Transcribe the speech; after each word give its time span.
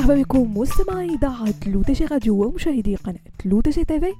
مرحبا 0.00 0.14
بكم 0.14 0.58
مستمعي 0.58 1.14
إذاعة 1.14 1.54
لودجي 1.66 2.04
راديو 2.04 2.44
ومشاهدي 2.44 2.96
قناه 3.40 3.52
لودجي 3.52 3.84
تيفي 3.84 4.14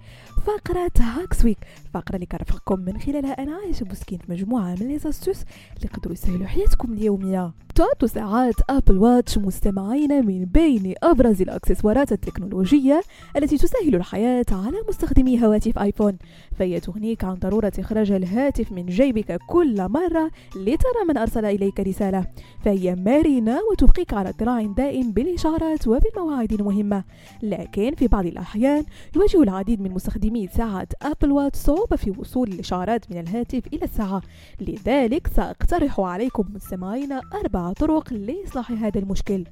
فقرة 0.46 0.91
Hacks 1.01 1.45
Week. 1.45 1.59
الفقرة 1.87 2.14
اللي 2.14 2.27
كنرافقكم 2.27 2.80
من 2.80 2.98
خلالها 2.98 3.32
أنا 3.43 3.57
عايشة 3.57 3.84
بوسكين 3.84 4.19
في 4.19 4.32
مجموعة 4.32 4.75
من 4.80 4.89
les 4.89 4.99
astuces 4.99 5.43
اللي 5.77 5.84
يقدروا 5.84 6.12
يسهلوا 6.12 6.46
حياتكم 6.46 6.93
اليومية. 6.93 7.52
تعد 7.75 8.11
ساعات 8.11 8.55
ابل 8.70 8.98
واتش 8.98 9.38
مستمعين 9.38 10.27
من 10.27 10.45
بين 10.45 10.95
أبرز 11.02 11.43
الأكسسوارات 11.43 12.12
التكنولوجية 12.12 13.02
التي 13.37 13.59
تسهل 13.59 13.95
الحياة 13.95 14.45
على 14.52 14.77
مستخدمي 14.88 15.45
هواتف 15.45 15.78
آيفون. 15.78 16.19
فهي 16.59 16.80
تغنيك 16.80 17.25
عن 17.25 17.34
ضرورة 17.34 17.73
إخراج 17.78 18.12
الهاتف 18.12 18.73
من 18.73 18.87
جيبك 18.87 19.39
كل 19.47 19.89
مرة 19.89 20.30
لترى 20.56 21.05
من 21.09 21.16
أرسل 21.16 21.45
إليك 21.45 21.80
رسالة. 21.80 22.27
فهي 22.64 22.95
مرنة 22.95 23.59
وتبقيك 23.73 24.14
على 24.14 24.28
اطلاع 24.28 24.62
دائم 24.62 25.12
بالإشعارات 25.12 25.89
وبالمواعيد 25.89 26.52
المهمة. 26.52 27.05
لكن 27.42 27.95
في 27.95 28.06
بعض 28.09 28.27
الأحيان 28.27 28.84
يواجه 29.16 29.42
العديد 29.42 29.80
من 29.80 29.91
مستخدمي 29.91 30.48
ساعة 30.48 30.88
ابل 31.02 31.32
واتش 31.32 31.59
صعوبة 31.59 31.96
في 31.96 32.10
وصول 32.19 32.48
الإشعارات 32.48 33.11
من 33.10 33.20
الهاتف 33.20 33.66
إلى 33.66 33.84
الساعة. 33.84 34.23
لذلك 34.60 35.27
سأقترح 35.27 36.00
عليكم 36.00 36.45
مستمعين 36.55 37.12
أربع 37.12 37.73
طرق 37.73 38.12
لإصلاح 38.12 38.73
هذا 38.73 38.98
المشكل. 39.00 39.45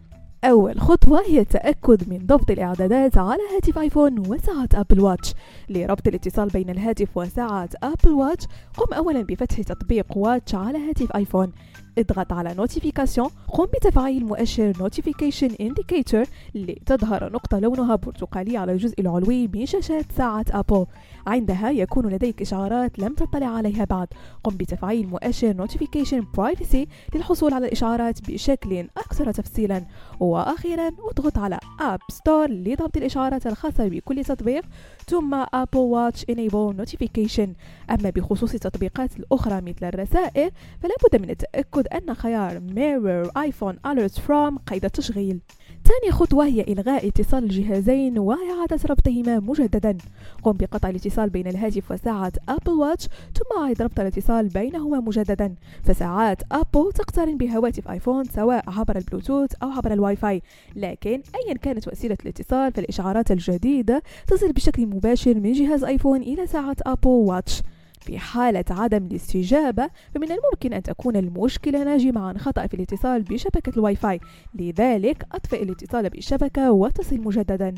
أول 0.45 0.81
خطوة 0.81 1.21
هي 1.27 1.41
التأكد 1.41 2.09
من 2.09 2.27
ضبط 2.27 2.51
الإعدادات 2.51 3.19
على 3.19 3.43
هاتف 3.55 3.79
آيفون 3.79 4.19
وساعة 4.19 4.69
أبل 4.75 5.01
واتش 5.01 5.35
لربط 5.69 6.09
الاتصال 6.09 6.49
بين 6.49 6.71
الهاتف 6.71 7.17
وساعة 7.17 7.69
أبل 7.83 8.13
واتش 8.13 8.47
قم 8.77 8.95
أولا 8.95 9.23
بفتح 9.23 9.63
تطبيق 9.63 10.17
Watch 10.17 10.55
على 10.55 10.79
هاتف 10.79 11.13
آيفون. 11.13 11.53
اضغط 11.99 12.33
على 12.33 12.55
notifications 12.55 13.29
قم 13.49 13.65
بتفعيل 13.65 14.25
مؤشر 14.27 14.73
notification 14.81 15.51
indicator 15.61 16.25
لتظهر 16.55 17.33
نقطة 17.33 17.59
لونها 17.59 17.97
برتقالي 17.97 18.57
على 18.57 18.73
الجزء 18.73 19.01
العلوي 19.01 19.49
من 19.49 19.67
شاشة 19.67 20.05
ساعة 20.17 20.45
أبل 20.51 20.87
عندها 21.27 21.71
يكون 21.71 22.07
لديك 22.09 22.43
إشعارات 22.43 22.99
لم 22.99 23.15
تطلع 23.15 23.47
عليها 23.47 23.85
بعد. 23.85 24.09
قم 24.45 24.57
بتفعيل 24.57 25.09
مؤشر 25.09 25.53
notification 25.53 26.27
privacy 26.37 26.89
للحصول 27.15 27.55
على 27.55 27.67
الإشعارات 27.67 28.31
بشكل 28.31 28.89
أكثر 28.97 29.33
تفصيلا. 29.33 29.87
وأخيرا 30.21 30.89
اضغط 31.11 31.39
على 31.39 31.59
App 31.81 32.01
Store 32.11 32.51
لضبط 32.51 32.97
الإشعارات 32.97 33.47
الخاصة 33.47 33.89
بكل 33.89 34.25
تطبيق 34.25 34.65
ثم 35.07 35.35
أبل 35.35 35.79
واتش 35.79 36.25
Enable 36.25 36.75
Notification. 36.81 37.49
أما 37.91 38.11
بخصوص 38.11 38.55
التطبيقات 38.55 39.17
الأخرى 39.17 39.61
مثل 39.61 39.87
الرسائل 39.87 40.51
فلا 40.83 40.95
بد 41.05 41.23
من 41.23 41.31
التأكد 41.31 41.88
أن 41.93 42.15
خيار 42.15 42.61
Mirror 42.61 43.31
iPhone 43.31 43.77
Alert 43.91 44.19
From 44.27 44.59
قيد 44.67 44.85
التشغيل. 44.85 45.41
ثاني 45.85 46.13
خطوة 46.13 46.47
هي 46.47 46.61
إلغاء 46.61 47.09
اتصال 47.09 47.45
الجهازين 47.45 48.19
وإعادة 48.19 48.79
ربطهما 48.91 49.41
مجددا. 49.41 49.99
قم 50.43 50.53
بقطع 50.53 50.89
الاتصال 50.89 51.31
بين 51.31 51.47
الهاتف 51.47 51.91
وساعة 51.91 52.33
أبل 52.49 52.71
واتش 52.71 53.07
ثم 53.07 53.63
أعد 53.63 53.83
ربط 53.83 54.01
الاتصال 54.01 54.49
بينهما 54.49 55.01
مجددا. 55.01 55.55
فساعات 55.85 56.43
أبل 56.53 56.93
تقترن 56.93 57.37
بهواتف 57.37 57.89
آيفون 57.89 58.25
سواء 58.25 58.65
عبر 58.71 58.97
البلوتوث 58.97 59.51
أو 59.63 59.69
عبر 59.71 59.93
الواي 59.93 60.17
فاي. 60.17 60.43
لكن 60.77 61.23
أيا 61.35 61.55
كانت 61.55 61.89
وسيلة 61.89 62.17
الاتصال 62.23 62.73
فالإشعارات 62.73 63.31
الجديدة 63.31 64.03
تصل 64.27 64.53
بشكل 64.53 64.87
مباشر 64.87 65.35
من 65.35 65.53
جهاز 65.53 65.85
آيفون 65.85 66.23
إلى 66.23 66.47
ساعة 66.47 66.77
أبل 66.87 67.09
واتش 67.09 67.63
في 68.01 68.19
حالة 68.19 68.65
عدم 68.71 69.07
الاستجابة 69.07 69.91
فمن 70.15 70.29
الممكن 70.33 70.73
أن 70.73 70.83
تكون 70.83 71.17
المشكلة 71.17 71.85
ناجمة 71.85 72.21
عن 72.21 72.39
خطأ 72.39 72.67
في 72.67 72.75
الاتصال 72.75 73.23
بشبكة 73.23 73.73
الواي 73.77 73.97
فاي. 73.97 74.21
لذلك 74.55 75.27
أطفئ 75.33 75.63
الاتصال 75.63 76.11
بالشبكة 76.11 76.73
واتصل 76.73 77.21
مجددا. 77.21 77.75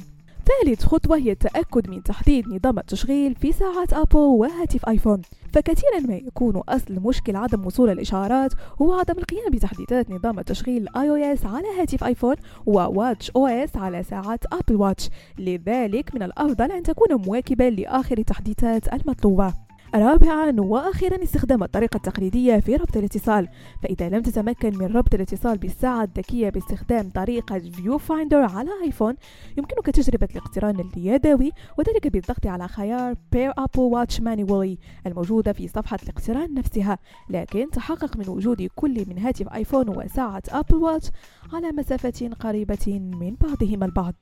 ثالث 0.46 0.84
خطوة 0.84 1.16
هي 1.16 1.32
التأكد 1.32 1.90
من 1.90 2.02
تحديد 2.02 2.48
نظام 2.48 2.78
التشغيل 2.78 3.34
في 3.34 3.52
ساعات 3.52 3.92
أبل 3.92 4.18
وهاتف 4.18 4.88
آيفون. 4.88 5.22
فكثيرا 5.52 6.00
ما 6.00 6.14
يكون 6.14 6.56
أصل 6.56 6.94
مشكل 6.94 7.36
عدم 7.36 7.66
وصول 7.66 7.90
الإشعارات 7.90 8.52
هو 8.82 8.92
عدم 8.92 9.18
القيام 9.18 9.50
بتحديثات 9.52 10.10
نظام 10.10 10.38
التشغيل 10.38 10.88
iOS 10.88 11.46
على 11.46 11.66
هاتف 11.80 12.04
آيفون 12.04 12.36
و 12.66 13.30
watchOS 13.30 13.76
على 13.76 14.02
ساعات 14.02 14.44
أبل 14.52 14.76
واتش. 14.76 15.08
لذلك 15.38 16.14
من 16.14 16.22
الأفضل 16.22 16.72
أن 16.72 16.82
تكون 16.82 17.14
مواكبا 17.26 17.64
لآخر 17.70 18.18
التحديثات 18.18 18.92
المطلوبة. 18.92 19.69
رابعا 19.94 20.54
وأخيرا 20.58 21.22
استخدام 21.22 21.62
الطريقة 21.62 21.96
التقليدية 21.96 22.60
في 22.60 22.76
ربط 22.76 22.96
الاتصال. 22.96 23.48
فإذا 23.82 24.08
لم 24.08 24.22
تتمكن 24.22 24.78
من 24.78 24.86
ربط 24.86 25.14
الاتصال 25.14 25.58
بالساعة 25.58 26.04
الذكية 26.04 26.50
باستخدام 26.50 27.10
طريقة 27.10 27.58
viewfinder 27.58 28.42
على 28.42 28.70
ايفون 28.84 29.14
يمكنك 29.56 29.86
تجربة 29.86 30.28
الاقتران 30.30 30.80
اليدوي 30.80 31.52
وذلك 31.78 32.06
بالضغط 32.06 32.46
على 32.46 32.68
خيار 32.68 33.14
Pair 33.14 33.52
Apple 33.60 33.94
Watch 33.94 34.20
Manually 34.20 34.76
الموجوده 35.06 35.52
في 35.52 35.68
صفحة 35.68 35.98
الاقتران 36.02 36.54
نفسها. 36.54 36.98
لكن 37.30 37.70
تحقق 37.70 38.16
من 38.16 38.28
وجود 38.28 38.68
كل 38.76 39.04
من 39.08 39.18
هاتف 39.18 39.48
ايفون 39.48 39.88
وساعة 39.88 40.42
ابل 40.48 40.76
واتش 40.76 41.10
على 41.52 41.72
مسافة 41.72 42.30
قريبة 42.40 43.00
من 43.20 43.34
بعضهما 43.40 43.86
البعض. 43.86 44.14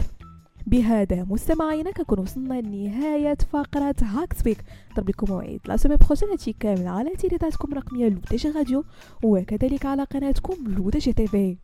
بهذا 0.66 1.24
مستمعينا 1.24 1.90
كنكون 1.90 2.18
وصلنا 2.18 2.60
لنهاية 2.60 3.38
فقرة 3.52 3.94
Hacks 4.02 4.36
Week 4.46 4.58
نضرب 4.92 5.08
لكم 5.08 5.26
موعد 5.32 5.60
la 5.66 5.76
semaine 5.76 5.96
prochaine 5.96 6.28
هادشي 6.28 6.52
كامل 6.52 6.86
على 6.86 7.10
إذاعتكم 7.10 7.72
الرقمية 7.72 8.08
L'ODJ 8.08 8.50
Radio 8.50 8.84
وكذلك 9.22 9.86
على 9.86 10.04
قناتكم 10.04 10.54
L'ODJ 10.66 11.12
TV 11.12 11.56